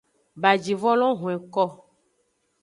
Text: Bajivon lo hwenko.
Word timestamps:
Bajivon 0.41 0.95
lo 0.99 1.09
hwenko. 1.19 1.65